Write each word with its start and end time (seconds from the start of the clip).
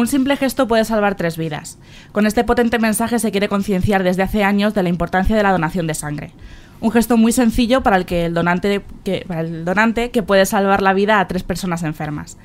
Un 0.00 0.06
simple 0.06 0.38
gesto 0.38 0.66
puede 0.66 0.86
salvar 0.86 1.14
tres 1.14 1.36
vidas. 1.36 1.76
Con 2.12 2.26
este 2.26 2.42
potente 2.42 2.78
mensaje 2.78 3.18
se 3.18 3.30
quiere 3.30 3.50
concienciar 3.50 4.02
desde 4.02 4.22
hace 4.22 4.44
años 4.44 4.72
de 4.72 4.82
la 4.82 4.88
importancia 4.88 5.36
de 5.36 5.42
la 5.42 5.52
donación 5.52 5.86
de 5.86 5.92
sangre. 5.92 6.32
Un 6.80 6.90
gesto 6.90 7.18
muy 7.18 7.32
sencillo 7.32 7.82
para 7.82 7.98
el, 7.98 8.06
que 8.06 8.24
el, 8.24 8.32
donante, 8.32 8.82
que, 9.04 9.26
para 9.28 9.42
el 9.42 9.66
donante 9.66 10.10
que 10.10 10.22
puede 10.22 10.46
salvar 10.46 10.80
la 10.80 10.94
vida 10.94 11.20
a 11.20 11.28
tres 11.28 11.42
personas 11.42 11.82
enfermas. 11.82 12.38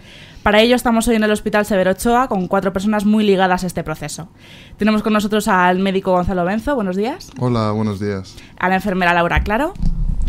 Para 0.43 0.59
ello 0.59 0.75
estamos 0.75 1.07
hoy 1.07 1.15
en 1.15 1.23
el 1.23 1.31
Hospital 1.31 1.65
Severo 1.65 1.91
Ochoa 1.91 2.27
con 2.27 2.49
cuatro 2.49 2.73
personas 2.73 3.05
muy 3.05 3.23
ligadas 3.23 3.63
a 3.63 3.67
este 3.67 3.85
proceso. 3.85 4.27
Tenemos 4.75 5.01
con 5.01 5.13
nosotros 5.13 5.47
al 5.47 5.79
médico 5.79 6.11
Gonzalo 6.11 6.43
Benzo, 6.43 6.75
buenos 6.75 6.97
días. 6.97 7.31
Hola, 7.39 7.71
buenos 7.71 8.01
días. 8.01 8.35
A 8.59 8.67
la 8.67 8.75
enfermera 8.75 9.13
Laura 9.13 9.43
Claro. 9.43 9.73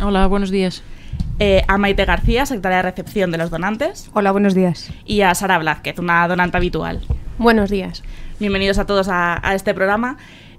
Hola, 0.00 0.28
buenos 0.28 0.52
días. 0.52 0.84
Eh, 1.38 1.62
a 1.68 1.76
Maite 1.76 2.04
García, 2.06 2.46
secretaria 2.46 2.78
de 2.78 2.82
recepción 2.82 3.30
de 3.30 3.38
los 3.38 3.50
donantes. 3.50 4.10
Hola, 4.14 4.32
buenos 4.32 4.54
días. 4.54 4.90
Y 5.04 5.20
a 5.20 5.34
Sara 5.34 5.58
Blázquez, 5.58 5.98
una 5.98 6.26
donante 6.28 6.56
habitual. 6.56 7.02
Buenos 7.36 7.68
días. 7.68 8.02
Bienvenidos 8.40 8.78
a 8.78 8.86
todos 8.86 9.08
a, 9.08 9.46
a 9.46 9.54
este 9.54 9.74
programa. 9.74 10.16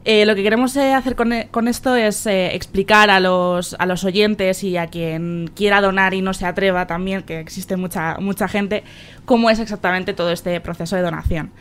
Eh, 0.09 0.25
lo 0.25 0.35
que 0.35 0.43
queremos 0.43 0.73
eh, 0.77 0.93
hacer 0.93 1.17
con, 1.17 1.33
con, 1.51 1.67
esto 1.67 1.93
es 1.95 2.25
eh, 2.27 2.55
explicar 2.55 3.09
a 3.09 3.19
los, 3.19 3.75
a 3.77 3.85
los 3.85 4.05
oyentes 4.05 4.63
y 4.63 4.77
a 4.77 4.87
quien 4.87 5.51
quiera 5.53 5.81
donar 5.81 6.13
y 6.13 6.21
no 6.21 6.33
se 6.33 6.45
atreva 6.45 6.87
también, 6.87 7.23
que 7.23 7.41
existe 7.41 7.75
mucha, 7.75 8.15
mucha 8.19 8.47
gente, 8.47 8.83
cómo 9.25 9.49
es 9.49 9.59
exactamente 9.59 10.13
todo 10.13 10.31
este 10.31 10.61
proceso 10.61 10.95
de 10.95 11.01
donación. 11.01 11.51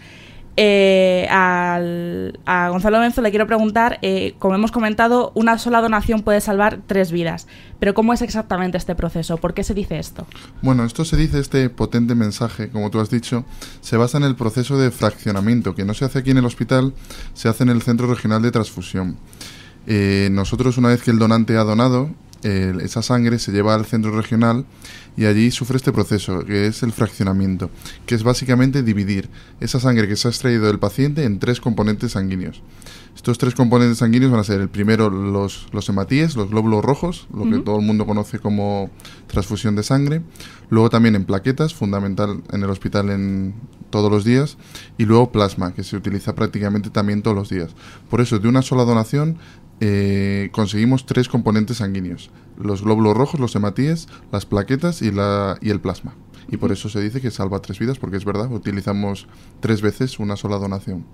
Eh, 0.59 1.27
a 1.31 2.69
Gonzalo 2.71 2.99
Benzo 2.99 3.21
le 3.21 3.31
quiero 3.31 3.47
preguntar, 3.47 3.99
eh, 4.01 4.35
como 4.39 4.55
hemos 4.55 4.73
comentado, 4.73 5.33
una 5.35 5.59
sola 5.59 5.83
donación 5.83 6.23
puede 6.23 6.41
salvar 6.41 6.81
tres 6.87 7.13
vidas, 7.13 7.47
pero 7.79 7.93
¿cómo 7.93 8.15
es 8.15 8.23
exactamente 8.23 8.79
este 8.79 8.95
proceso? 8.95 9.37
¿Por 9.37 9.53
qué 9.53 9.65
se 9.65 9.75
dice 9.75 9.99
esto? 9.99 10.27
Bueno, 10.63 10.85
esto 10.85 11.05
se 11.05 11.17
dice, 11.17 11.41
este 11.41 11.69
potente 11.69 12.15
mensaje, 12.15 12.71
como 12.71 12.91
tú 12.91 13.01
has 13.01 13.11
dicho, 13.11 13.45
se 13.83 13.97
basa 13.97 14.17
en 14.17 14.25
el 14.25 14.35
proceso 14.35 14.79
de 14.79 14.91
fraccionamiento, 14.91 15.75
que 15.75 15.85
no 15.85 15.93
se 15.93 16.07
hace 16.07 16.21
aquí 16.21 16.31
en 16.31 16.39
el 16.39 16.47
hospital, 16.47 16.95
se 17.35 17.49
hace 17.49 17.65
en 17.65 17.71
el 17.71 17.83
Centro 17.83 18.07
Regional 18.07 18.41
de 18.41 18.51
Transfusión. 18.51 19.17
Eh, 19.87 20.29
nosotros, 20.33 20.79
una 20.79 20.89
vez 20.89 21.03
que 21.03 21.11
el 21.11 21.19
donante 21.19 21.57
ha 21.57 21.65
donado, 21.65 22.11
eh, 22.49 22.73
esa 22.89 23.03
sangre 23.03 23.39
se 23.39 23.51
lleva 23.53 23.75
al 23.75 23.85
centro 23.87 24.13
regional 24.13 24.65
y 25.17 25.25
allí 25.25 25.51
sufre 25.51 25.77
este 25.79 25.93
proceso, 25.93 26.45
que 26.45 26.67
es 26.67 26.83
el 26.83 26.93
fraccionamiento, 26.93 27.71
que 28.07 28.15
es 28.15 28.23
básicamente 28.23 28.83
dividir 28.83 29.29
esa 29.61 29.81
sangre 29.81 30.07
que 30.07 30.17
se 30.17 30.29
ha 30.29 30.31
extraído 30.31 30.67
del 30.67 30.79
paciente 30.79 31.25
en 31.25 31.39
tres 31.39 31.61
componentes 31.61 32.13
sanguíneos. 32.13 32.63
Estos 33.17 33.39
tres 33.39 33.55
componentes 33.55 33.99
sanguíneos 33.99 34.31
van 34.31 34.41
a 34.41 34.45
ser 34.45 34.61
el 34.61 34.69
primero 34.69 35.09
los, 35.09 35.69
los 35.73 35.89
hematíes, 35.89 36.37
los 36.37 36.51
glóbulos 36.51 36.85
rojos, 36.85 37.27
lo 37.33 37.43
uh 37.43 37.47
-huh. 37.47 37.53
que 37.57 37.65
todo 37.65 37.79
el 37.81 37.87
mundo 37.87 38.05
conoce 38.05 38.39
como 38.39 38.91
transfusión 39.27 39.75
de 39.75 39.83
sangre, 39.83 40.23
luego 40.69 40.91
también 40.91 41.17
en 41.17 41.25
plaquetas, 41.25 41.75
fundamental 41.75 42.43
en 42.53 42.63
el 42.63 42.71
hospital 42.71 43.11
en 43.11 43.55
todos 43.91 44.11
los 44.11 44.23
días, 44.25 44.59
y 44.99 45.07
luego 45.07 45.33
plasma, 45.33 45.73
que 45.75 45.83
se 45.83 45.97
utiliza 45.97 46.35
prácticamente 46.35 46.91
también 46.91 47.23
todos 47.23 47.37
los 47.37 47.49
días. 47.49 47.71
Por 48.11 48.21
eso, 48.21 48.39
de 48.39 48.49
una 48.49 48.61
sola 48.61 48.85
donación 48.85 49.39
eh, 49.81 50.51
conseguimos 50.53 51.07
tres 51.07 51.27
componentes 51.29 51.79
sanguíneos: 51.79 52.31
los 52.59 52.83
glóbulos 52.83 53.17
rojos, 53.17 53.41
los 53.41 53.55
hematíes, 53.55 54.09
las 54.33 54.47
plaquetas 54.47 55.03
y, 55.03 55.11
la, 55.11 55.59
y 55.61 55.71
el 55.71 55.81
plasma. 55.81 56.15
Y 56.49 56.59
por 56.59 56.73
eso 56.73 56.89
se 56.89 57.01
dice 57.01 57.21
que 57.21 57.31
salva 57.31 57.61
tres 57.61 57.79
vidas, 57.79 57.99
porque 57.99 58.17
es 58.17 58.25
verdad, 58.25 58.51
utilizamos 58.53 59.27
tres 59.61 59.83
veces 59.83 60.19
una 60.19 60.37
sola 60.37 60.57
donación. 60.57 61.05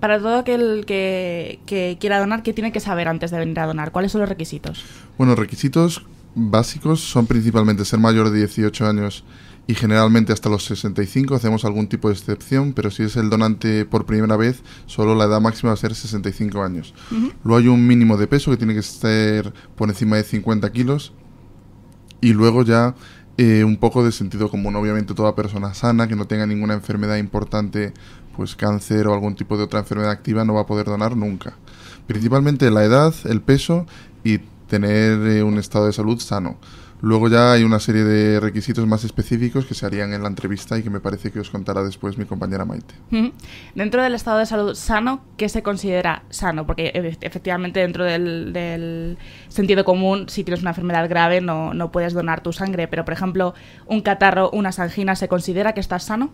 Para 0.00 0.18
todo 0.18 0.38
aquel 0.38 0.84
que, 0.86 1.60
que 1.66 1.98
quiera 2.00 2.18
donar, 2.18 2.42
¿qué 2.42 2.52
tiene 2.52 2.72
que 2.72 2.80
saber 2.80 3.06
antes 3.06 3.30
de 3.30 3.38
venir 3.38 3.60
a 3.60 3.66
donar? 3.66 3.92
¿Cuáles 3.92 4.12
son 4.12 4.22
los 4.22 4.28
requisitos? 4.28 4.84
Bueno, 5.18 5.34
requisitos 5.34 6.04
básicos 6.34 7.00
son 7.00 7.26
principalmente 7.26 7.84
ser 7.84 7.98
mayor 7.98 8.30
de 8.30 8.38
18 8.38 8.86
años 8.86 9.24
y 9.66 9.74
generalmente 9.74 10.32
hasta 10.32 10.50
los 10.50 10.64
65 10.64 11.34
hacemos 11.34 11.64
algún 11.64 11.88
tipo 11.88 12.08
de 12.08 12.14
excepción, 12.14 12.74
pero 12.74 12.90
si 12.90 13.04
es 13.04 13.16
el 13.16 13.30
donante 13.30 13.86
por 13.86 14.04
primera 14.04 14.36
vez, 14.36 14.62
solo 14.86 15.14
la 15.14 15.24
edad 15.24 15.40
máxima 15.40 15.70
va 15.70 15.74
a 15.74 15.78
ser 15.78 15.94
65 15.94 16.62
años. 16.62 16.94
Uh 17.10 17.14
-huh. 17.14 17.32
Luego 17.44 17.58
hay 17.58 17.68
un 17.68 17.86
mínimo 17.86 18.16
de 18.16 18.26
peso 18.26 18.50
que 18.50 18.58
tiene 18.58 18.74
que 18.74 18.80
estar 18.80 19.52
por 19.74 19.88
encima 19.88 20.16
de 20.16 20.24
50 20.24 20.70
kilos 20.70 21.12
y 22.20 22.32
luego 22.34 22.62
ya 22.62 22.94
eh, 23.36 23.64
un 23.64 23.78
poco 23.78 24.04
de 24.04 24.12
sentido 24.12 24.50
común. 24.50 24.76
Obviamente 24.76 25.14
toda 25.14 25.34
persona 25.34 25.74
sana 25.74 26.06
que 26.08 26.16
no 26.16 26.26
tenga 26.26 26.46
ninguna 26.46 26.74
enfermedad 26.74 27.16
importante, 27.16 27.92
pues 28.36 28.54
cáncer 28.54 29.06
o 29.06 29.14
algún 29.14 29.34
tipo 29.34 29.56
de 29.56 29.64
otra 29.64 29.80
enfermedad 29.80 30.10
activa, 30.10 30.44
no 30.44 30.54
va 30.54 30.62
a 30.62 30.66
poder 30.66 30.86
donar 30.86 31.16
nunca. 31.16 31.56
Principalmente 32.06 32.70
la 32.70 32.84
edad, 32.84 33.14
el 33.24 33.40
peso 33.40 33.86
y 34.24 34.40
tener 34.74 35.20
eh, 35.28 35.42
un 35.44 35.56
estado 35.58 35.86
de 35.86 35.92
salud 35.92 36.18
sano. 36.18 36.58
Luego 37.00 37.28
ya 37.28 37.52
hay 37.52 37.62
una 37.62 37.78
serie 37.78 38.02
de 38.02 38.40
requisitos 38.40 38.84
más 38.88 39.04
específicos 39.04 39.66
que 39.66 39.74
se 39.74 39.86
harían 39.86 40.12
en 40.12 40.22
la 40.22 40.28
entrevista 40.28 40.76
y 40.78 40.82
que 40.82 40.90
me 40.90 40.98
parece 40.98 41.30
que 41.30 41.38
os 41.38 41.48
contará 41.50 41.84
después 41.84 42.18
mi 42.18 42.24
compañera 42.24 42.64
Maite. 42.64 42.94
Dentro 43.74 44.02
del 44.02 44.14
estado 44.14 44.38
de 44.38 44.46
salud 44.46 44.74
sano, 44.74 45.22
¿qué 45.36 45.48
se 45.48 45.62
considera 45.62 46.24
sano? 46.30 46.66
Porque 46.66 46.90
efectivamente 47.20 47.78
dentro 47.80 48.04
del, 48.04 48.52
del 48.52 49.18
sentido 49.48 49.84
común, 49.84 50.28
si 50.28 50.42
tienes 50.42 50.62
una 50.62 50.70
enfermedad 50.70 51.08
grave 51.08 51.40
no, 51.40 51.72
no, 51.72 51.92
puedes 51.92 52.14
donar 52.14 52.42
tu 52.42 52.52
sangre, 52.52 52.88
pero 52.88 53.04
por 53.04 53.14
ejemplo, 53.14 53.54
un 53.86 54.00
catarro, 54.00 54.50
unas 54.50 54.80
anginas, 54.80 55.20
¿se 55.20 55.28
considera 55.28 55.72
que 55.72 55.80
estás 55.80 56.04
sano? 56.04 56.32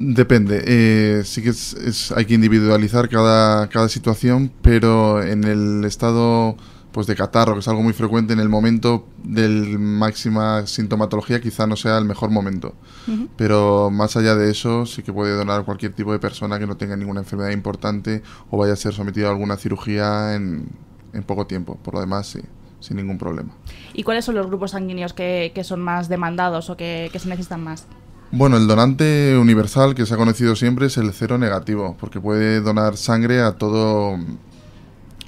Depende, 0.00 0.62
eh, 0.66 1.22
sí 1.24 1.42
que 1.42 1.50
es, 1.50 1.74
es, 1.74 2.12
hay 2.12 2.24
que 2.24 2.34
individualizar 2.34 3.08
cada, 3.08 3.68
cada 3.68 3.88
situación, 3.88 4.50
pero 4.62 5.22
en 5.22 5.44
el 5.44 5.84
estado 5.84 6.56
pues 6.98 7.06
de 7.06 7.14
catarro, 7.14 7.52
que 7.52 7.60
es 7.60 7.68
algo 7.68 7.80
muy 7.80 7.92
frecuente 7.92 8.32
en 8.32 8.40
el 8.40 8.48
momento 8.48 9.06
de 9.22 9.48
máxima 9.78 10.66
sintomatología, 10.66 11.40
quizá 11.40 11.64
no 11.64 11.76
sea 11.76 11.96
el 11.96 12.04
mejor 12.04 12.28
momento. 12.28 12.74
Uh 13.06 13.12
-huh. 13.12 13.28
Pero 13.36 13.88
más 13.88 14.16
allá 14.16 14.34
de 14.34 14.50
eso, 14.50 14.84
sí 14.84 15.04
que 15.04 15.12
puede 15.12 15.36
donar 15.36 15.64
cualquier 15.64 15.92
tipo 15.92 16.10
de 16.10 16.18
persona 16.18 16.58
que 16.58 16.66
no 16.66 16.76
tenga 16.76 16.96
ninguna 16.96 17.20
enfermedad 17.20 17.50
importante 17.50 18.24
o 18.50 18.58
vaya 18.58 18.72
a 18.72 18.76
ser 18.76 18.94
sometido 18.94 19.28
a 19.28 19.30
alguna 19.30 19.56
cirugía 19.56 20.34
en, 20.34 20.70
en 21.12 21.22
poco 21.22 21.46
tiempo. 21.46 21.78
Por 21.84 21.94
lo 21.94 22.00
demás, 22.00 22.26
sí, 22.26 22.40
sin 22.80 22.96
ningún 22.96 23.16
problema. 23.16 23.50
¿Y 23.94 24.02
cuáles 24.02 24.24
son 24.24 24.34
los 24.34 24.48
grupos 24.48 24.72
sanguíneos 24.72 25.12
que, 25.12 25.52
que 25.54 25.62
son 25.62 25.78
más 25.78 26.08
demandados 26.08 26.68
o 26.68 26.76
que, 26.76 27.10
que 27.12 27.20
se 27.20 27.28
necesitan 27.28 27.62
más? 27.62 27.86
Bueno, 28.32 28.56
el 28.56 28.66
donante 28.66 29.38
universal 29.40 29.94
que 29.94 30.04
se 30.04 30.14
ha 30.14 30.16
conocido 30.16 30.56
siempre 30.56 30.86
es 30.86 30.96
el 30.96 31.12
cero 31.12 31.38
negativo, 31.38 31.96
porque 32.00 32.20
puede 32.20 32.60
donar 32.60 32.96
sangre 32.96 33.40
a 33.40 33.52
todo 33.52 34.18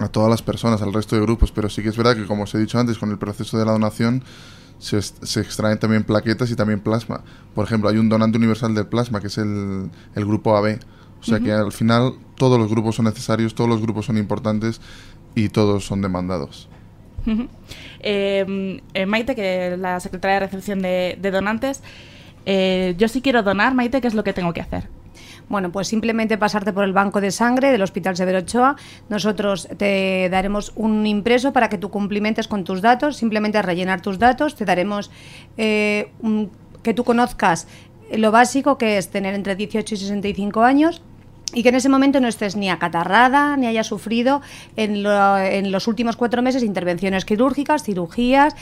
a 0.01 0.09
todas 0.09 0.31
las 0.31 0.43
personas, 0.43 0.83
al 0.83 0.93
resto 0.93 1.15
de 1.15 1.23
grupos, 1.23 1.53
pero 1.53 1.69
sí 1.69 1.83
que 1.83 1.91
es 1.91 1.97
verdad 1.97 2.17
que, 2.17 2.27
como 2.27 2.45
os 2.45 2.55
he 2.55 2.59
dicho 2.59 2.79
antes, 2.79 2.99
con 2.99 3.11
el 3.11 3.19
proceso 3.19 3.59
de 3.59 3.65
la 3.65 3.73
donación 3.73 4.25
se, 4.79 5.01
se 5.03 5.41
extraen 5.41 5.79
también 5.79 6.05
plaquetas 6.05 6.51
y 6.51 6.57
también 6.57 6.81
plasma. 6.81 7.23
Por 7.55 7.67
ejemplo, 7.67 7.91
hay 7.91 7.99
un 7.99 8.09
donante 8.09 8.39
universal 8.39 8.75
del 8.75 8.87
plasma, 8.87 9.21
que 9.21 9.27
es 9.29 9.39
el, 9.39 9.91
el 10.15 10.25
grupo 10.25 10.57
AB. 10.57 10.79
O 11.21 11.23
sea 11.23 11.37
uh 11.37 11.41
-huh. 11.41 11.45
que 11.45 11.53
al 11.53 11.73
final 11.73 12.15
todos 12.37 12.59
los 12.59 12.71
grupos 12.71 12.97
son 12.97 13.05
necesarios, 13.05 13.55
todos 13.55 13.69
los 13.69 13.83
grupos 13.83 14.07
son 14.07 14.17
importantes 14.17 14.81
y 15.35 15.51
todos 15.51 15.85
son 15.85 16.01
demandados. 16.01 16.67
Uh 17.27 17.31
-huh. 17.31 17.49
eh, 18.01 18.81
eh, 18.95 19.07
Maite, 19.07 19.35
que 19.35 19.75
es 19.75 19.79
la 19.79 20.01
secretaria 20.01 20.37
de 20.37 20.47
recepción 20.47 20.81
de, 20.81 21.19
de 21.21 21.31
donantes, 21.31 21.83
eh, 22.47 22.95
yo 22.97 23.07
si 23.09 23.21
quiero 23.21 23.43
donar, 23.43 23.75
Maite, 23.75 24.01
¿qué 24.01 24.09
es 24.09 24.15
lo 24.15 24.25
que 24.25 24.33
tengo 24.33 24.55
que 24.55 24.63
hacer? 24.63 24.89
Bueno, 25.51 25.73
pues 25.73 25.89
simplemente 25.89 26.39
pasarte 26.39 26.73
por 26.73 26.85
el 26.85 26.93
banco 26.93 27.21
de 27.21 27.33
sangre 27.33 27.73
del 27.73 27.83
Hospital 27.83 28.17
Severo 28.17 28.39
Ochoa. 28.39 28.77
Nosotros 29.09 29.69
te 29.77 30.29
daremos 30.31 30.73
un 30.77 31.05
impreso 31.09 31.53
para 31.53 31.69
que 31.69 31.77
tú 31.77 31.91
cumplimentes 31.91 32.47
con 32.47 32.63
tus 32.63 32.81
datos, 32.81 33.17
simplemente 33.17 33.61
rellenar 33.61 34.01
tus 34.01 34.21
datos. 34.21 34.55
Te 34.55 34.65
daremos 34.65 35.11
eh, 35.57 36.13
que 36.85 36.95
tú 36.95 37.03
conozcas 37.03 37.67
lo 38.13 38.31
básico, 38.31 38.79
que 38.79 38.97
es 38.97 39.11
tener 39.11 39.35
entre 39.35 39.57
18 39.57 39.93
y 39.93 39.99
65 39.99 40.63
años, 40.63 41.03
y 41.53 41.65
que 41.65 41.71
en 41.71 41.75
ese 41.75 41.89
momento 41.89 42.21
no 42.21 42.29
estés 42.29 42.55
ni 42.55 42.71
acatarrada 42.71 43.57
ni 43.57 43.67
hayas 43.67 43.89
sufrido 43.89 44.41
en, 44.77 45.03
lo, 45.03 45.37
en, 45.37 45.73
los 45.73 45.89
últimos 45.89 46.17
cuatro 46.17 46.43
meses 46.43 46.63
intervenciones 46.63 47.25
quirúrgicas, 47.25 47.83
cirugías, 47.83 48.55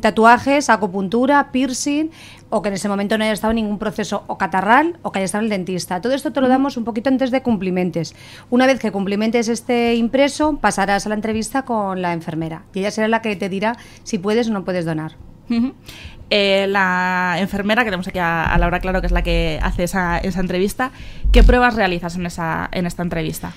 tatuajes, 0.00 0.70
acupuntura, 0.70 1.50
piercing, 1.52 2.10
o 2.50 2.62
que 2.62 2.68
en 2.68 2.74
ese 2.74 2.88
momento 2.88 3.18
no 3.18 3.24
haya 3.24 3.32
estado 3.32 3.50
en 3.52 3.56
ningún 3.56 3.78
proceso 3.78 4.24
o 4.26 4.38
catarral 4.38 4.98
o 5.02 5.12
que 5.12 5.18
haya 5.18 5.26
estado 5.26 5.44
en 5.44 5.52
el 5.52 5.58
dentista. 5.58 6.00
Todo 6.00 6.14
esto 6.14 6.32
te 6.32 6.40
lo 6.40 6.48
damos 6.48 6.76
un 6.76 6.84
poquito 6.84 7.08
antes 7.10 7.30
de 7.30 7.42
cumplimentes. 7.42 8.14
Una 8.50 8.66
vez 8.66 8.78
que 8.78 8.92
cumplimentes 8.92 9.48
este 9.48 9.94
impreso, 9.94 10.56
pasarás 10.56 11.06
a 11.06 11.08
la 11.08 11.14
entrevista 11.14 11.62
con 11.62 12.02
la 12.02 12.12
enfermera 12.12 12.64
y 12.74 12.80
ella 12.80 12.90
será 12.90 13.08
la 13.08 13.22
que 13.22 13.36
te 13.36 13.48
dirá 13.48 13.76
si 14.02 14.18
puedes 14.18 14.48
o 14.48 14.52
no 14.52 14.64
puedes 14.64 14.84
donar. 14.84 15.12
Uh 15.50 15.54
-huh. 15.54 15.72
eh, 16.28 16.66
la 16.68 17.36
enfermera, 17.38 17.82
que 17.82 17.86
tenemos 17.86 18.06
aquí 18.08 18.18
a, 18.18 18.44
a, 18.44 18.58
Laura 18.58 18.80
Claro, 18.80 19.00
que 19.00 19.06
es 19.06 19.12
la 19.12 19.22
que 19.22 19.58
hace 19.62 19.84
esa, 19.84 20.18
esa 20.18 20.40
entrevista, 20.40 20.90
¿qué 21.32 21.42
pruebas 21.42 21.74
realizas 21.74 22.16
en, 22.16 22.26
esa, 22.26 22.68
en 22.70 22.84
esta 22.84 23.02
entrevista? 23.02 23.52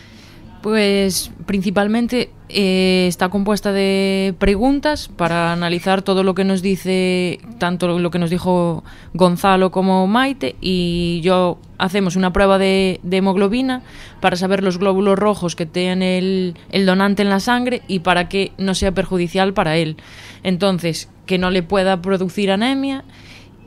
Pues 0.62 1.32
principalmente 1.48 2.30
eh, 2.48 3.06
está 3.08 3.30
compuesta 3.30 3.72
de 3.72 4.36
preguntas 4.38 5.08
para 5.08 5.54
analizar 5.54 6.04
todo 6.04 6.24
lo 6.24 6.36
que 6.36 6.44
nos 6.44 6.62
dice, 6.62 7.40
tanto 7.58 7.98
lo 7.98 8.12
que 8.12 8.20
nos 8.20 8.30
dijo 8.30 8.84
Gonzalo 9.14 9.72
como 9.72 10.06
Maite, 10.06 10.56
y 10.62 11.20
yo 11.24 11.58
hacemos 11.80 12.16
una 12.16 12.32
prueba 12.32 12.60
de, 12.60 13.00
de 13.02 13.18
hemoglobina 13.18 13.82
para 14.20 14.36
saber 14.36 14.64
los 14.64 14.78
glóbulos 14.78 15.18
rojos 15.18 15.56
que 15.56 15.66
tiene 15.66 16.20
el, 16.20 16.56
el 16.72 16.86
donante 16.86 17.24
en 17.24 17.30
la 17.30 17.40
sangre 17.40 17.82
y 17.88 18.00
para 18.00 18.30
que 18.30 18.52
no 18.60 18.76
sea 18.76 18.92
perjudicial 18.92 19.54
para 19.54 19.78
él. 19.78 19.98
Entonces, 20.44 21.10
que 21.26 21.40
no 21.40 21.50
le 21.50 21.64
pueda 21.64 22.04
producir 22.04 22.52
anemia 22.52 23.04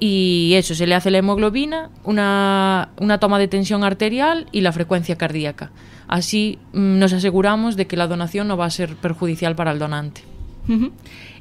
y 0.01 0.53
eso, 0.55 0.75
se 0.75 0.87
le 0.87 0.95
hace 0.95 1.11
la 1.11 1.19
hemoglobina, 1.19 1.91
una, 2.05 2.91
una 2.99 3.19
toma 3.19 3.39
de 3.39 3.49
tensión 3.49 3.85
arterial 3.85 4.47
y 4.53 4.61
la 4.61 4.73
frecuencia 4.73 5.17
cardíaca. 5.17 5.71
Así 6.09 6.59
mm, 6.73 6.99
nos 6.99 7.13
aseguramos 7.13 7.77
de 7.77 7.87
que 7.87 7.97
la 7.97 8.07
donación 8.07 8.49
no 8.49 8.57
va 8.57 8.67
a 8.67 8.71
ser 8.71 8.97
perjudicial 8.97 9.55
para 9.57 9.71
el 9.71 9.79
donante. 9.79 10.23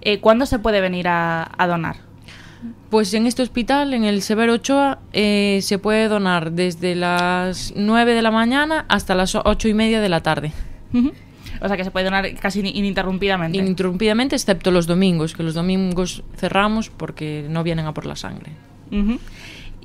Eh, 0.02 0.20
¿Cuándo 0.20 0.46
se 0.46 0.60
puede 0.60 0.82
venir 0.82 1.08
a, 1.08 1.50
a 1.58 1.68
donar? 1.68 1.96
Pues 2.90 3.14
en 3.14 3.26
este 3.26 3.42
hospital, 3.42 3.94
en 3.94 4.04
el 4.04 4.22
Severo 4.22 4.54
Ochoa, 4.54 5.00
eh, 5.14 5.60
se 5.62 5.80
puede 5.80 6.08
donar 6.08 6.52
desde 6.52 6.96
las 6.96 7.74
9 7.76 8.14
de 8.14 8.22
la 8.22 8.32
mañana 8.32 8.86
hasta 8.88 9.16
las 9.16 9.36
8 9.36 9.68
y 9.68 9.74
media 9.74 10.00
de 10.00 10.10
la 10.10 10.22
tarde. 10.22 10.54
O 11.62 11.68
sea 11.68 11.78
que 11.78 11.84
se 11.84 11.92
puede 11.92 12.06
donar 12.06 12.34
casi 12.36 12.60
in- 12.60 12.68
ininterrumpidamente. 12.68 13.58
Ininterrumpidamente, 13.58 14.36
excepto 14.36 14.72
los 14.72 14.88
domingos, 14.88 15.34
que 15.34 15.44
los 15.44 15.54
domingos 15.54 16.24
cerramos 16.38 16.90
porque 16.90 17.46
no 17.50 17.64
vienen 17.64 17.86
a 17.86 17.94
por 17.94 18.06
la 18.06 18.16
sangre. 18.16 18.52
Ujú. 18.92 19.20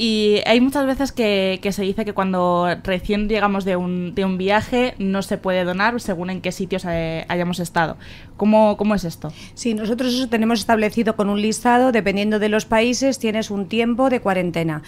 Y 0.01 0.43
hay 0.47 0.61
muchas 0.61 0.87
veces 0.87 1.11
que, 1.11 1.59
se 1.73 1.83
dice 1.83 2.05
que 2.05 2.13
cuando 2.13 2.69
recién 2.85 3.29
llegamos 3.29 3.65
de 3.65 3.75
un, 3.75 4.15
de 4.15 4.25
un 4.25 4.39
viaje 4.39 4.95
no 4.99 5.23
se 5.23 5.39
puede 5.39 5.65
donar 5.65 6.01
según 6.01 6.31
en 6.31 6.41
qué 6.41 6.53
sitios 6.53 6.85
eh, 6.89 7.27
hayamos 7.29 7.59
estado. 7.59 7.97
¿Cómo, 8.37 8.77
¿Cómo 8.77 8.95
es 8.95 9.03
esto? 9.03 9.33
Sí, 9.55 9.75
nosotros 9.75 10.15
eso 10.15 10.29
tenemos 10.29 10.61
establecido 10.61 11.17
con 11.17 11.29
un 11.29 11.43
listado, 11.43 11.91
dependiendo 11.91 12.39
de 12.39 12.49
los 12.49 12.65
países, 12.65 13.19
tienes 13.19 13.51
un 13.51 13.67
tiempo 13.67 14.09
de 14.09 14.21
cuarentena. 14.21 14.83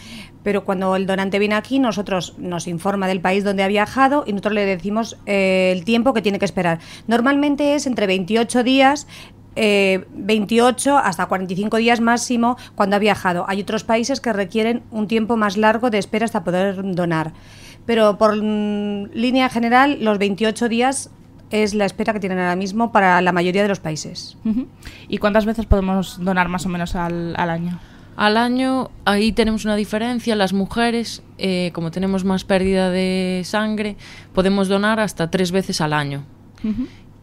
Pero 0.44 0.64
cuando 0.64 0.94
el 0.94 1.06
donante 1.06 1.40
viene 1.40 1.56
aquí, 1.56 1.80
nosotros 1.80 2.34
nos 2.38 2.68
informa 2.68 3.08
del 3.08 3.20
país 3.20 3.42
donde 3.42 3.64
ha 3.64 3.68
viajado 3.68 4.22
y 4.28 4.32
nosotros 4.32 4.54
le 4.54 4.64
decimos 4.64 5.18
eh, 5.26 5.72
el 5.76 5.84
tiempo 5.84 6.14
que 6.14 6.22
tiene 6.22 6.38
que 6.38 6.44
esperar. 6.44 6.78
Normalmente 7.08 7.74
es 7.74 7.88
entre 7.88 8.06
28 8.06 8.62
días. 8.62 9.08
Eh, 9.56 10.06
28 10.14 10.99
hasta 10.99 11.26
45 11.26 11.76
días 11.79 12.00
máximo 12.00 12.56
cuando 12.75 12.97
ha 12.97 12.99
viajado. 12.99 13.44
Hay 13.49 13.61
otros 13.61 13.85
países 13.85 14.20
que 14.20 14.32
requieren 14.32 14.82
un 14.91 15.08
tiempo 15.08 15.37
más 15.37 15.56
largo 15.56 15.91
de 15.91 15.99
espera 15.99 16.25
hasta 16.25 16.44
poder 16.44 16.94
donar. 16.94 17.32
Pero 17.87 18.19
por 18.19 18.37
mm, 18.37 19.11
línea 19.12 19.49
general, 19.49 19.99
los 20.00 20.19
28 20.19 20.69
días 20.69 21.11
es 21.50 21.75
la 21.75 21.85
espera 21.85 22.12
que 22.12 22.20
tienen 22.20 22.38
ahora 22.38 22.56
mismo 22.56 22.93
para 22.93 23.20
la 23.20 23.32
mayoría 23.32 23.62
de 23.62 23.69
los 23.69 23.81
países. 23.81 24.37
¿Y 25.08 25.19
cuántas 25.19 25.47
veces 25.47 25.67
podemos 25.67 26.23
donar 26.23 26.49
más 26.49 26.64
o 26.67 26.69
menos 26.69 26.94
al, 26.94 27.35
al 27.37 27.50
año? 27.50 27.81
Al 28.17 28.37
año, 28.37 28.91
ahí 29.05 29.32
tenemos 29.32 29.64
una 29.64 29.76
diferencia. 29.76 30.37
Las 30.37 30.53
mujeres, 30.53 31.23
eh, 31.38 31.70
como 31.73 31.91
tenemos 31.91 32.25
más 32.25 32.44
pérdida 32.44 32.91
de 32.91 33.43
sangre, 33.44 33.96
podemos 34.35 34.69
donar 34.69 35.00
hasta 35.00 35.31
tres 35.31 35.53
veces 35.53 35.81
al 35.81 35.93
año. 35.93 36.25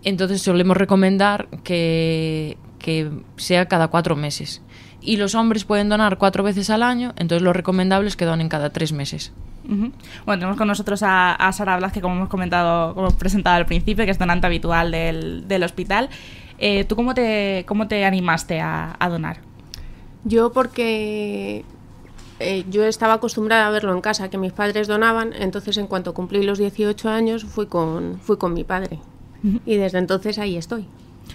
Entonces 0.07 0.41
solemos 0.41 0.77
recomendar 0.77 1.49
que, 1.65 2.57
que 2.79 3.11
sea 3.35 3.65
cada 3.65 3.89
cuatro 3.89 4.15
meses. 4.15 4.61
Y 5.01 5.17
los 5.17 5.35
hombres 5.35 5.65
pueden 5.65 5.89
donar 5.89 6.17
cuatro 6.17 6.43
veces 6.43 6.69
al 6.69 6.81
año, 6.81 7.11
entonces 7.17 7.41
lo 7.41 7.51
recomendable 7.51 8.07
es 8.07 8.15
que 8.15 8.23
donen 8.23 8.47
cada 8.47 8.69
tres 8.69 8.93
meses. 8.93 9.33
Bueno, 9.65 10.39
tenemos 10.39 10.55
con 10.55 10.69
nosotros 10.69 11.03
a, 11.03 11.33
a 11.33 11.51
Sara 11.51 11.75
Blas, 11.75 11.91
que 11.91 11.99
como 11.99 12.15
hemos 12.15 12.29
comentado, 12.29 12.93
como 12.93 13.07
hemos 13.07 13.19
presentado 13.19 13.57
al 13.57 13.65
principio, 13.65 14.05
que 14.05 14.11
es 14.11 14.17
donante 14.17 14.47
habitual 14.47 14.91
del, 14.91 15.45
del 15.45 15.63
hospital. 15.63 16.07
Eh, 16.57 16.85
¿Tú 16.85 16.95
cómo 16.95 17.13
te, 17.13 17.65
cómo 17.67 17.89
te 17.89 18.05
animaste 18.05 18.61
a, 18.61 18.95
a 18.97 19.09
donar? 19.09 19.39
Yo 20.23 20.53
porque 20.53 21.65
eh, 22.39 22.63
yo 22.69 22.85
estaba 22.85 23.15
acostumbrada 23.15 23.67
a 23.67 23.71
verlo 23.71 23.93
en 23.93 23.99
casa, 23.99 24.29
que 24.29 24.37
mis 24.37 24.53
padres 24.53 24.87
donaban, 24.87 25.33
entonces 25.33 25.75
en 25.77 25.87
cuanto 25.87 26.13
cumplí 26.13 26.43
los 26.43 26.59
18 26.59 27.09
años 27.09 27.43
fui 27.43 27.65
con, 27.65 28.21
fui 28.21 28.37
con 28.37 28.53
mi 28.53 28.63
padre. 28.63 29.01
Y 29.65 29.75
desde 29.77 29.99
entonces 29.99 30.39
ahí 30.39 30.57
estoy. 30.57 30.87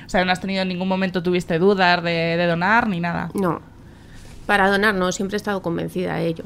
O 0.06 0.08
sea, 0.08 0.24
no 0.24 0.32
has 0.32 0.40
tenido 0.40 0.62
en 0.62 0.68
ningún 0.68 0.88
momento, 0.88 1.22
tuviste 1.22 1.58
dudas 1.58 2.02
de, 2.02 2.10
de 2.10 2.46
donar 2.46 2.88
ni 2.88 3.00
nada. 3.00 3.30
No, 3.34 3.60
para 4.46 4.68
donar 4.70 4.94
no, 4.94 5.12
siempre 5.12 5.36
he 5.36 5.38
estado 5.38 5.62
convencida 5.62 6.16
de 6.16 6.26
ello. 6.26 6.44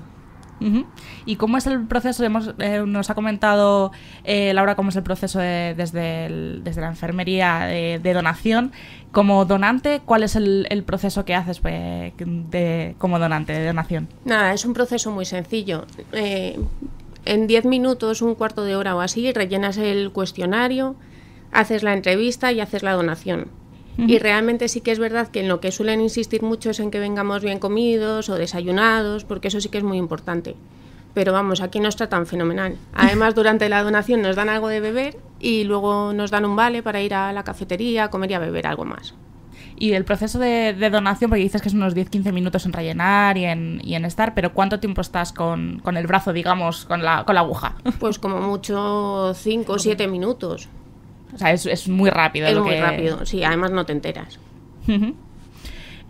¿Y 1.26 1.36
cómo 1.36 1.58
es 1.58 1.66
el 1.66 1.86
proceso? 1.86 2.24
Hemos, 2.24 2.54
eh, 2.58 2.82
nos 2.86 3.10
ha 3.10 3.14
comentado 3.14 3.92
eh, 4.24 4.54
Laura 4.54 4.74
cómo 4.74 4.88
es 4.88 4.96
el 4.96 5.02
proceso 5.02 5.38
de- 5.38 5.74
desde, 5.76 6.26
el- 6.26 6.60
desde 6.64 6.80
la 6.80 6.88
enfermería 6.88 7.66
de, 7.66 8.00
de 8.02 8.14
donación. 8.14 8.72
Como 9.12 9.44
donante, 9.44 10.00
¿cuál 10.04 10.22
es 10.22 10.34
el, 10.34 10.66
el 10.70 10.82
proceso 10.82 11.26
que 11.26 11.34
haces 11.34 11.60
pues, 11.60 12.14
de, 12.16 12.94
como 12.96 13.18
donante 13.18 13.52
de 13.52 13.66
donación? 13.66 14.08
Nada, 14.24 14.54
es 14.54 14.64
un 14.64 14.72
proceso 14.72 15.10
muy 15.10 15.26
sencillo. 15.26 15.84
Eh, 16.12 16.58
en 17.26 17.46
10 17.46 17.66
minutos, 17.66 18.22
un 18.22 18.34
cuarto 18.34 18.64
de 18.64 18.76
hora 18.76 18.96
o 18.96 19.00
así, 19.00 19.30
rellenas 19.34 19.76
el 19.76 20.10
cuestionario, 20.10 20.96
haces 21.56 21.82
la 21.82 21.94
entrevista 21.94 22.52
y 22.52 22.60
haces 22.60 22.82
la 22.82 22.92
donación. 22.92 23.48
Y 23.98 24.18
realmente 24.18 24.68
sí 24.68 24.82
que 24.82 24.92
es 24.92 24.98
verdad 24.98 25.28
que 25.28 25.40
en 25.40 25.48
lo 25.48 25.58
que 25.60 25.72
suelen 25.72 26.02
insistir 26.02 26.42
mucho 26.42 26.68
es 26.68 26.80
en 26.80 26.90
que 26.90 26.98
vengamos 26.98 27.42
bien 27.42 27.58
comidos 27.58 28.28
o 28.28 28.34
desayunados, 28.34 29.24
porque 29.24 29.48
eso 29.48 29.58
sí 29.58 29.70
que 29.70 29.78
es 29.78 29.84
muy 29.84 29.96
importante. 29.96 30.54
Pero 31.14 31.32
vamos, 31.32 31.62
aquí 31.62 31.80
nos 31.80 31.96
tratan 31.96 32.26
fenomenal. 32.26 32.76
Además, 32.92 33.34
durante 33.34 33.70
la 33.70 33.82
donación 33.82 34.20
nos 34.20 34.36
dan 34.36 34.50
algo 34.50 34.68
de 34.68 34.80
beber 34.80 35.16
y 35.40 35.64
luego 35.64 36.12
nos 36.12 36.30
dan 36.30 36.44
un 36.44 36.56
vale 36.56 36.82
para 36.82 37.00
ir 37.00 37.14
a 37.14 37.32
la 37.32 37.42
cafetería, 37.42 38.04
a 38.04 38.10
comer 38.10 38.32
y 38.32 38.34
a 38.34 38.38
beber 38.38 38.66
algo 38.66 38.84
más. 38.84 39.14
Y 39.78 39.92
el 39.92 40.04
proceso 40.04 40.38
de, 40.38 40.74
de 40.74 40.90
donación, 40.90 41.30
porque 41.30 41.42
dices 41.42 41.62
que 41.62 41.68
es 41.68 41.74
unos 41.74 41.96
10-15 41.96 42.32
minutos 42.32 42.66
en 42.66 42.74
rellenar 42.74 43.38
y 43.38 43.46
en, 43.46 43.80
y 43.82 43.94
en 43.94 44.04
estar, 44.04 44.34
pero 44.34 44.52
¿cuánto 44.52 44.78
tiempo 44.78 45.00
estás 45.00 45.32
con, 45.32 45.80
con 45.82 45.96
el 45.96 46.06
brazo, 46.06 46.34
digamos, 46.34 46.84
con 46.84 47.02
la, 47.02 47.24
con 47.24 47.34
la 47.34 47.40
aguja? 47.42 47.76
Pues 47.98 48.18
como 48.18 48.40
mucho 48.40 49.32
5 49.34 49.72
o 49.72 49.78
7 49.78 50.06
minutos. 50.06 50.68
O 51.34 51.38
sea, 51.38 51.52
es, 51.52 51.66
es 51.66 51.88
muy 51.88 52.10
rápido. 52.10 52.46
Es 52.46 52.54
lo 52.54 52.62
muy 52.64 52.74
que- 52.74 52.80
rápido, 52.80 53.26
sí, 53.26 53.42
además 53.44 53.70
no 53.72 53.84
te 53.86 53.92
enteras. 53.92 54.38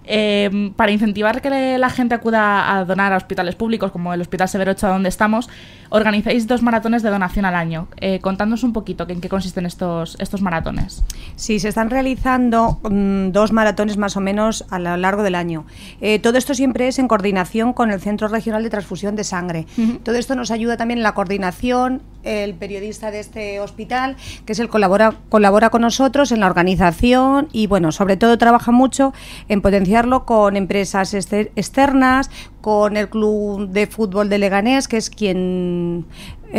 Eh, 0.08 0.70
para 0.76 0.92
incentivar 0.92 1.42
que 1.42 1.78
la 1.78 1.90
gente 1.90 2.14
acuda 2.14 2.76
a 2.78 2.84
donar 2.84 3.12
a 3.12 3.16
hospitales 3.16 3.56
públicos 3.56 3.90
como 3.90 4.14
el 4.14 4.20
Hospital 4.20 4.48
Severo 4.48 4.70
Ochoa 4.70 4.90
donde 4.90 5.08
estamos, 5.08 5.48
organizáis 5.88 6.46
dos 6.46 6.62
maratones 6.62 7.02
de 7.02 7.10
donación 7.10 7.44
al 7.44 7.56
año. 7.56 7.88
Eh, 8.00 8.20
contadnos 8.20 8.62
un 8.62 8.72
poquito 8.72 9.08
que- 9.08 9.14
en 9.14 9.20
qué 9.20 9.28
consisten 9.28 9.66
estos, 9.66 10.16
estos 10.20 10.42
maratones. 10.42 11.02
Sí, 11.34 11.58
se 11.58 11.68
están 11.70 11.90
realizando 11.90 12.78
mm, 12.88 13.30
dos 13.32 13.50
maratones 13.50 13.96
más 13.96 14.16
o 14.16 14.20
menos 14.20 14.64
a 14.70 14.78
lo 14.78 14.96
largo 14.96 15.24
del 15.24 15.34
año. 15.34 15.66
Eh, 16.00 16.20
todo 16.20 16.38
esto 16.38 16.54
siempre 16.54 16.86
es 16.86 17.00
en 17.00 17.08
coordinación 17.08 17.72
con 17.72 17.90
el 17.90 18.00
Centro 18.00 18.28
Regional 18.28 18.62
de 18.62 18.70
Transfusión 18.70 19.16
de 19.16 19.24
Sangre. 19.24 19.66
Todo 20.04 20.14
esto 20.14 20.36
nos 20.36 20.52
ayuda 20.52 20.76
también 20.76 20.98
en 20.98 21.02
la 21.02 21.14
coordinación, 21.14 22.02
el 22.26 22.54
periodista 22.54 23.10
de 23.10 23.20
este 23.20 23.60
hospital, 23.60 24.16
que 24.44 24.52
es 24.52 24.58
el 24.58 24.68
colabora, 24.68 25.14
colabora 25.28 25.70
con 25.70 25.82
nosotros 25.82 26.32
en 26.32 26.40
la 26.40 26.46
organización 26.46 27.48
y 27.52 27.66
bueno, 27.68 27.92
sobre 27.92 28.16
todo 28.16 28.36
trabaja 28.36 28.72
mucho 28.72 29.14
en 29.48 29.62
potenciarlo 29.62 30.26
con 30.26 30.56
empresas 30.56 31.14
exter- 31.14 31.52
externas, 31.56 32.30
con 32.60 32.96
el 32.96 33.08
club 33.08 33.68
de 33.68 33.86
fútbol 33.86 34.28
de 34.28 34.38
Leganés, 34.38 34.88
que 34.88 34.96
es 34.96 35.08
quien 35.08 36.04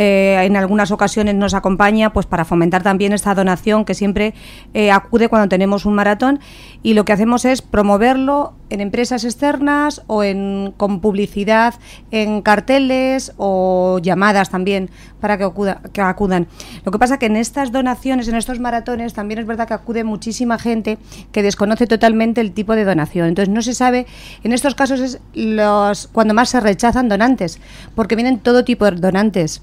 eh, 0.00 0.40
en 0.44 0.56
algunas 0.56 0.92
ocasiones 0.92 1.34
nos 1.34 1.54
acompaña 1.54 2.12
pues 2.12 2.24
para 2.26 2.44
fomentar 2.44 2.84
también 2.84 3.12
esta 3.12 3.34
donación 3.34 3.84
que 3.84 3.94
siempre 3.94 4.32
eh, 4.72 4.92
acude 4.92 5.28
cuando 5.28 5.48
tenemos 5.48 5.84
un 5.86 5.94
maratón 5.94 6.38
y 6.84 6.94
lo 6.94 7.04
que 7.04 7.12
hacemos 7.12 7.44
es 7.44 7.62
promoverlo 7.62 8.54
en 8.70 8.80
empresas 8.80 9.24
externas 9.24 10.02
o 10.06 10.22
en 10.22 10.72
con 10.76 11.00
publicidad 11.00 11.74
en 12.12 12.42
carteles 12.42 13.32
o 13.38 13.98
llamadas 14.00 14.50
también 14.50 14.88
para 15.20 15.36
que, 15.36 15.44
acuda- 15.44 15.80
que 15.92 16.00
acudan. 16.00 16.46
Lo 16.84 16.92
que 16.92 16.98
pasa 16.98 17.18
que 17.18 17.26
en 17.26 17.34
estas 17.36 17.72
donaciones, 17.72 18.28
en 18.28 18.36
estos 18.36 18.60
maratones, 18.60 19.14
también 19.14 19.40
es 19.40 19.46
verdad 19.46 19.66
que 19.66 19.74
acude 19.74 20.04
muchísima 20.04 20.58
gente 20.60 20.98
que 21.32 21.42
desconoce 21.42 21.88
totalmente 21.88 22.40
el 22.40 22.52
tipo 22.52 22.76
de 22.76 22.84
donación. 22.84 23.26
Entonces 23.26 23.52
no 23.52 23.62
se 23.62 23.74
sabe, 23.74 24.06
en 24.44 24.52
estos 24.52 24.76
casos 24.76 25.00
es 25.00 25.18
los 25.34 26.06
cuando 26.12 26.34
más 26.34 26.50
se 26.50 26.60
rechazan 26.60 27.08
donantes, 27.08 27.58
porque 27.96 28.14
vienen 28.14 28.38
todo 28.38 28.64
tipo 28.64 28.84
de 28.84 28.92
donantes. 28.92 29.62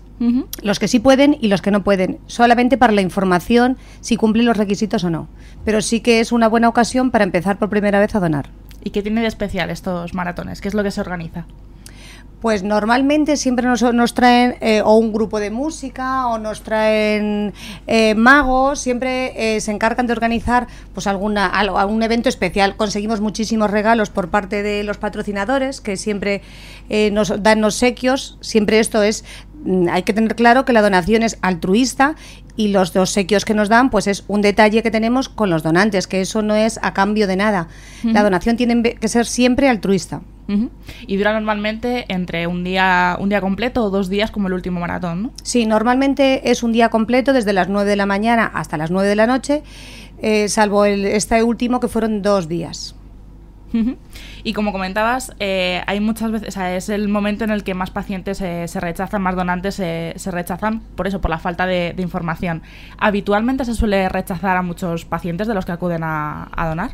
Los 0.62 0.79
que 0.79 0.88
sí 0.88 1.00
pueden 1.00 1.38
y 1.41 1.50
los 1.50 1.62
que 1.62 1.72
no 1.72 1.84
pueden, 1.84 2.19
solamente 2.27 2.77
para 2.77 2.93
la 2.93 3.01
información 3.01 3.77
si 4.01 4.15
cumplen 4.15 4.45
los 4.45 4.57
requisitos 4.57 5.03
o 5.03 5.10
no. 5.10 5.27
Pero 5.65 5.81
sí 5.81 6.00
que 6.00 6.19
es 6.19 6.31
una 6.31 6.48
buena 6.48 6.69
ocasión 6.69 7.12
para 7.12 7.25
empezar 7.25 7.57
por 7.57 7.69
primera 7.69 8.00
vez 8.00 8.15
a 8.15 8.19
donar. 8.19 8.50
¿Y 8.84 8.91
qué 8.91 9.01
tiene 9.01 9.22
de 9.22 9.27
especial 9.27 9.69
estos 9.72 10.13
maratones? 10.13 10.62
¿Qué 10.62 10.67
es 10.67 10.74
lo 10.74 10.84
que 10.84 10.91
se 10.91 11.01
organiza? 11.01 11.45
Pues 12.45 12.62
normalmente 12.62 13.38
siempre 13.38 13.65
nos, 13.65 13.81
nos 13.81 14.13
traen 14.13 14.57
eh, 14.62 14.81
o 14.86 14.98
un 14.98 15.12
grupo 15.12 15.39
de 15.39 15.50
música 15.50 16.27
o 16.27 16.38
nos 16.38 16.62
traen 16.62 17.55
eh, 17.88 18.13
magos, 18.13 18.79
siempre 18.79 19.55
eh, 19.55 19.62
se 19.62 19.72
encargan 19.72 20.05
de 20.05 20.13
organizar 20.13 20.67
pues 20.93 21.07
alguna 21.07 21.48
algún 21.48 22.03
evento 22.03 22.29
especial. 22.29 22.75
Conseguimos 22.75 23.19
muchísimos 23.19 23.72
regalos 23.72 24.12
por 24.12 24.29
parte 24.29 24.62
de 24.62 24.84
los 24.84 24.98
patrocinadores 24.98 25.81
que 25.81 25.98
siempre 25.98 26.43
nos 27.12 27.41
dan 27.41 27.63
obsequios. 27.63 28.38
Siempre 28.41 28.79
esto 28.79 29.01
es 29.01 29.25
hay 29.90 30.04
que 30.04 30.14
tener 30.14 30.36
claro 30.36 30.66
que 30.66 30.74
la 30.74 30.82
donación 30.82 31.24
es 31.24 31.38
altruista 31.42 32.16
y 32.56 32.70
los 32.70 32.96
obsequios 32.96 33.46
que 33.46 33.54
nos 33.54 33.70
dan 33.70 33.90
pues 33.90 34.08
es 34.08 34.24
un 34.28 34.42
detalle 34.42 34.84
que 34.84 34.92
tenemos 34.92 35.30
con 35.30 35.50
los 35.50 35.64
donantes, 35.64 36.08
que 36.08 36.22
eso 36.22 36.42
no 36.42 36.56
es 36.56 36.80
a 36.82 36.94
cambio 36.94 37.28
de 37.28 37.36
nada. 37.36 37.68
La 38.04 38.24
donación 38.24 38.58
tiene 38.58 38.82
que 38.96 39.08
ser 39.08 39.26
siempre 39.26 39.70
altruista. 39.70 40.22
Y 41.08 41.18
dura 41.18 41.34
normalmente 41.34 42.06
entre 42.08 42.46
un 42.46 42.64
día, 42.64 43.18
un 43.20 43.30
día 43.30 43.42
completo 43.42 43.84
o 43.84 43.90
dos 43.90 44.10
días 44.10 44.30
como 44.30 44.48
el 44.48 44.54
último 44.54 44.80
maratón, 44.80 45.24
¿no? 45.24 45.34
Sí, 45.42 45.66
normalmente 45.66 46.52
es 46.52 46.62
un 46.62 46.72
día 46.72 46.90
completo 46.90 47.34
desde 47.34 47.52
las 47.52 47.68
9 47.68 47.90
de 47.90 47.96
la 47.96 48.06
mañana 48.06 48.52
hasta 48.54 48.78
las 48.78 48.92
9 48.92 49.08
de 49.08 49.16
la 49.16 49.26
noche, 49.26 49.64
eh, 50.22 50.48
salvo 50.48 50.86
el, 50.86 51.06
este 51.06 51.42
último 51.42 51.80
que 51.80 51.88
fueron 51.88 52.22
dos 52.22 52.48
días. 52.48 52.95
Y 54.43 54.53
como 54.53 54.72
comentabas, 54.72 55.34
eh, 55.39 55.81
hay 55.88 56.00
muchas 56.00 56.31
veces, 56.31 56.50
o 56.50 56.51
sea, 56.51 56.75
es 56.75 56.89
el 56.89 57.07
momento 57.10 57.43
en 57.43 57.51
el 57.51 57.63
que 57.63 57.74
más 57.74 57.91
pacientes 57.91 58.39
eh, 58.41 58.67
se 58.67 58.79
rechazan, 58.79 59.22
más 59.22 59.36
donantes 59.36 59.75
se 59.75 60.31
rechazan, 60.31 60.81
por 60.95 61.07
eso, 61.07 61.19
por 61.19 61.29
la 61.31 61.39
falta 61.39 61.65
de, 61.65 61.93
información. 61.98 62.62
¿Habitualmente 62.98 63.65
se 63.65 63.74
suele 63.74 64.07
rechazar 64.10 64.57
a 64.57 64.62
muchos 64.62 65.05
pacientes 65.05 65.48
de 65.48 65.53
los 65.53 65.65
que 65.65 65.72
acuden 65.72 66.03
a, 66.03 66.50
donar? 66.69 66.91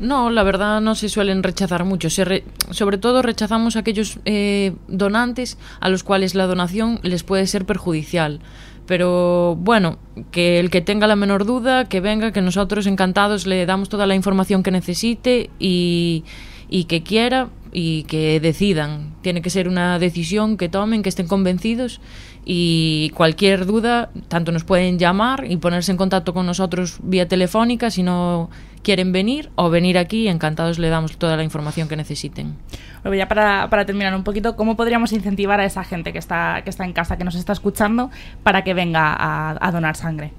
No, 0.00 0.30
la 0.30 0.44
verdad 0.44 0.80
no 0.80 0.94
se 0.94 1.08
suelen 1.08 1.42
rechazar 1.42 1.84
mucho. 1.84 2.08
sobre 2.10 2.98
todo 2.98 3.22
rechazamos 3.22 3.74
a 3.76 3.80
aquellos 3.80 4.20
eh, 4.24 4.76
donantes 4.86 5.58
a 5.80 5.88
los 5.88 6.04
cuales 6.04 6.34
la 6.34 6.46
donación 6.46 7.00
les 7.02 7.24
puede 7.24 7.46
ser 7.46 7.64
perjudicial. 7.64 8.40
Pero 8.88 9.54
bueno, 9.54 9.98
que 10.30 10.58
el 10.58 10.70
que 10.70 10.80
tenga 10.80 11.06
la 11.06 11.14
menor 11.14 11.44
duda, 11.44 11.84
que 11.84 12.00
venga, 12.00 12.32
que 12.32 12.40
nosotros 12.40 12.86
encantados 12.86 13.46
le 13.46 13.66
damos 13.66 13.90
toda 13.90 14.06
la 14.06 14.14
información 14.14 14.62
que 14.62 14.70
necesite 14.70 15.50
y, 15.58 16.24
y 16.70 16.84
que 16.84 17.02
quiera 17.02 17.50
y 17.70 18.04
que 18.04 18.40
decidan. 18.40 19.12
Tiene 19.20 19.42
que 19.42 19.50
ser 19.50 19.68
una 19.68 19.98
decisión 19.98 20.56
que 20.56 20.70
tomen, 20.70 21.02
que 21.02 21.10
estén 21.10 21.28
convencidos 21.28 22.00
y 22.46 23.10
cualquier 23.14 23.66
duda, 23.66 24.10
tanto 24.28 24.52
nos 24.52 24.64
pueden 24.64 24.98
llamar 24.98 25.44
y 25.46 25.58
ponerse 25.58 25.92
en 25.92 25.98
contacto 25.98 26.32
con 26.32 26.46
nosotros 26.46 26.96
vía 27.02 27.28
telefónica 27.28 27.90
si 27.90 28.02
no 28.02 28.48
quieren 28.82 29.12
venir 29.12 29.50
o 29.54 29.70
venir 29.70 29.98
aquí, 29.98 30.28
encantados 30.28 30.78
le 30.78 30.88
damos 30.88 31.16
toda 31.16 31.36
la 31.36 31.44
información 31.44 31.88
que 31.88 31.96
necesiten. 31.96 32.56
Bueno, 33.02 33.16
ya 33.16 33.28
para, 33.28 33.68
para, 33.70 33.84
terminar 33.86 34.14
un 34.14 34.24
poquito, 34.24 34.56
¿cómo 34.56 34.76
podríamos 34.76 35.12
incentivar 35.12 35.60
a 35.60 35.64
esa 35.64 35.84
gente 35.84 36.12
que 36.12 36.18
está, 36.18 36.62
que 36.64 36.70
está 36.70 36.84
en 36.84 36.92
casa, 36.92 37.16
que 37.16 37.24
nos 37.24 37.34
está 37.34 37.52
escuchando, 37.52 38.10
para 38.42 38.64
que 38.64 38.74
venga 38.74 39.16
a 39.18 39.72
donar 39.72 39.96
sangre? 39.96 40.32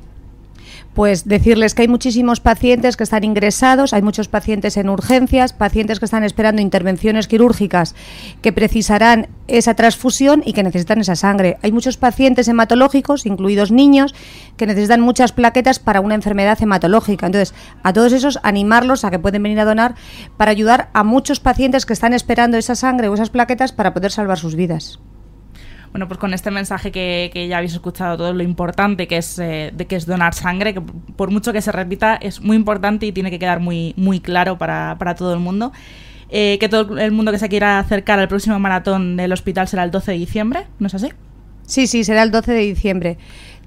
Pues 0.99 1.29
decirles 1.29 1.75
que 1.75 1.83
hay 1.83 1.87
muchísimos 1.87 2.41
pacientes 2.41 2.97
que 2.97 3.05
están 3.05 3.23
ingresados, 3.23 3.93
hay 3.93 4.01
muchos 4.01 4.27
pacientes 4.27 4.75
en 4.75 4.89
urgencias, 4.89 5.53
pacientes 5.53 5.97
que 5.97 6.03
están 6.03 6.25
esperando 6.25 6.61
intervenciones 6.61 7.29
quirúrgicas 7.29 7.95
que 8.41 8.51
precisarán 8.51 9.29
esa 9.47 9.75
transfusión 9.75 10.43
y 10.45 10.51
que 10.51 10.61
necesitan 10.61 10.99
esa 10.99 11.15
sangre. 11.15 11.57
Hay 11.61 11.71
muchos 11.71 11.95
pacientes 11.95 12.49
hematológicos, 12.49 13.25
incluidos 13.25 13.71
niños, 13.71 14.13
que 14.57 14.67
necesitan 14.67 14.99
muchas 14.99 15.31
plaquetas 15.31 15.79
para 15.79 16.01
una 16.01 16.15
enfermedad 16.15 16.61
hematológica. 16.61 17.27
Entonces, 17.27 17.55
a 17.81 17.93
todos 17.93 18.11
esos 18.11 18.37
animarlos 18.43 19.05
a 19.05 19.09
que 19.09 19.19
pueden 19.19 19.41
venir 19.41 19.61
a 19.61 19.63
donar 19.63 19.95
para 20.35 20.51
ayudar 20.51 20.89
a 20.91 21.05
muchos 21.05 21.39
pacientes 21.39 21.85
que 21.85 21.93
están 21.93 22.11
esperando 22.11 22.57
esa 22.57 22.75
sangre 22.75 23.07
o 23.07 23.13
esas 23.13 23.29
plaquetas 23.29 23.71
para 23.71 23.93
poder 23.93 24.11
salvar 24.11 24.37
sus 24.37 24.55
vidas 24.55 24.99
bueno, 25.91 26.07
pues 26.07 26.19
con 26.19 26.33
este 26.33 26.51
mensaje 26.51 26.91
que, 26.91 27.47
ya 27.49 27.57
habéis 27.57 27.73
escuchado 27.73 28.17
todo 28.17 28.33
lo 28.33 28.43
importante 28.43 29.07
que 29.07 29.17
es, 29.17 29.39
eh, 29.39 29.71
de 29.73 29.85
que 29.85 29.95
es 29.95 30.05
donar 30.05 30.33
sangre, 30.33 30.73
que 30.73 30.81
por 30.81 31.31
mucho 31.31 31.51
que 31.51 31.61
se 31.61 31.71
repita 31.71 32.15
es 32.15 32.41
muy 32.41 32.57
importante 32.57 33.05
y 33.05 33.11
tiene 33.11 33.31
que 33.31 33.39
quedar 33.39 33.59
muy, 33.59 33.93
muy 33.97 34.19
claro 34.19 34.57
para, 34.57 34.97
todo 35.17 35.33
el 35.33 35.39
mundo. 35.39 35.71
Eh, 36.31 36.57
que 36.59 36.69
todo 36.69 36.99
el 36.99 37.11
mundo 37.11 37.31
que 37.31 37.39
se 37.39 37.49
quiera 37.49 37.79
acercar 37.79 38.19
al 38.19 38.27
próximo 38.27 38.59
maratón 38.59 39.17
del 39.17 39.31
hospital 39.31 39.67
será 39.67 39.83
el 39.83 39.89
12 39.89 40.11
de 40.11 40.17
diciembre, 40.19 40.67
¿no 40.77 40.85
es 40.85 40.93
así? 40.93 41.09
Sí, 41.65 41.87
sí, 41.87 42.03
será 42.03 42.21
el 42.21 42.29
12 42.29 42.51
de 42.51 42.59
diciembre, 42.59 43.17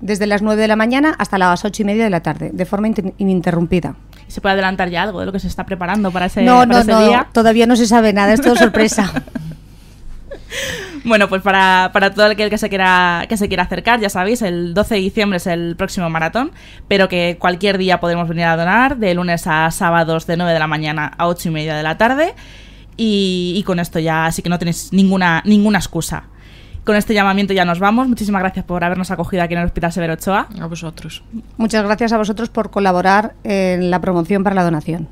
desde 0.01 0.29
las 0.29 0.43
9 0.43 0.63
de 0.63 0.69
la 0.69 0.77
mañana 0.77 1.17
hasta 1.19 1.39
las 1.39 1.65
8 1.65 1.83
y 1.83 1.85
media 1.85 2.05
de 2.05 2.11
la 2.11 2.21
tarde, 2.21 2.51
de 2.53 2.65
forma 2.65 2.89
ininterrumpida. 3.19 3.97
¿Se 4.29 4.41
puede 4.41 4.53
adelantar 4.53 4.91
ya 4.91 5.03
algo 5.03 5.19
de 5.19 5.27
lo 5.27 5.33
que 5.33 5.41
se 5.41 5.49
está 5.49 5.67
preparando 5.67 6.13
para 6.13 6.27
ese, 6.27 6.43
no, 6.43 6.65
no, 6.65 6.85
no, 6.85 7.27
Todavía 7.33 7.67
no 7.67 7.75
se 7.75 7.87
sabe 7.87 8.13
nada, 8.13 8.33
es 8.33 8.41
todo 8.41 8.55
sorpresa. 8.55 9.13
Bueno, 11.05 11.29
pues 11.29 11.43
para, 11.43 11.91
todo 12.15 12.27
aquel 12.27 12.49
que 12.49 12.59
se 12.59 12.69
quiera 12.69 13.27
que 13.29 13.37
se 13.37 13.49
quiera 13.49 13.65
acercar, 13.65 14.01
ya 14.01 14.09
sabéis, 14.09 14.43
el 14.43 14.73
12 14.73 14.95
de 14.95 15.01
diciembre 15.01 15.37
es 15.39 15.47
el 15.47 15.75
próximo 15.77 16.09
maratón, 16.11 16.53
pero 16.89 17.09
que 17.09 17.37
cualquier 17.39 17.79
día 17.79 18.01
podemos 18.01 18.29
venir 18.29 18.45
a 18.45 18.57
donar, 18.57 18.97
de 18.97 19.15
lunes 19.15 19.47
a 19.47 19.71
sábados 19.71 20.27
de 20.27 20.37
9 20.37 20.53
de 20.53 20.59
la 20.59 20.67
mañana 20.67 21.13
a 21.19 21.27
8 21.27 21.49
y 21.49 21.53
media 21.53 21.77
de 21.77 21.83
la 21.83 21.99
tarde. 21.99 22.35
Y, 22.97 23.63
con 23.67 23.81
esto 23.81 23.99
ya 23.99 24.27
así 24.27 24.43
que 24.43 24.51
no 24.51 24.59
tenéis 24.59 24.93
ninguna, 24.93 25.43
ninguna 25.45 25.79
excusa. 25.79 26.25
Con 26.85 26.95
este 26.95 27.15
llamamiento 27.15 27.53
ya 27.53 27.65
nos 27.65 27.79
vamos. 27.79 28.07
Muchísimas 28.07 28.43
gracias 28.43 28.65
por 28.65 28.85
habernos 28.85 29.11
acogido 29.11 29.43
aquí 29.43 29.55
en 29.55 29.61
el 29.61 29.67
Hospital 29.67 29.93
Severo 29.93 30.13
Ochoa. 30.15 30.49
A 30.61 30.67
vosotros. 30.67 31.25
Muchas 31.57 31.85
gracias 31.85 32.13
a 32.13 32.19
vosotros 32.19 32.49
por 32.49 32.71
colaborar 32.71 33.35
en 33.45 33.91
la 33.91 34.01
promoción 34.01 34.45
para 34.45 34.55
la 34.55 34.65
donación. 34.65 35.09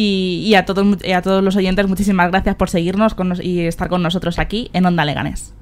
Y, 0.00 0.54
a, 0.54 0.64
todos, 0.64 0.86
a 1.12 1.22
todos 1.22 1.42
los 1.42 1.56
oyentes, 1.56 1.88
muchísimas 1.88 2.30
gracias 2.30 2.54
por 2.54 2.70
seguirnos 2.70 3.16
y 3.42 3.62
estar 3.62 3.88
con 3.88 4.00
nosotros 4.00 4.38
aquí 4.38 4.70
en 4.72 4.86
Onda 4.86 5.04
Leganés. 5.04 5.54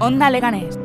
Onda 0.00 0.28
Leganés. 0.28 0.75